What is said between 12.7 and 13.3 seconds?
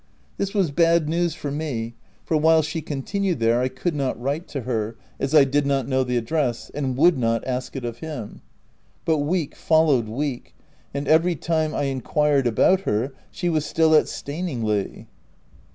her